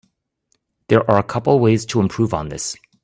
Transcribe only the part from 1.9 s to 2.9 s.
improve on this.